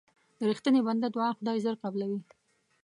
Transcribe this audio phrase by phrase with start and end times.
[0.37, 2.19] د رښتیني بنده دعا خدای ژر قبلوي.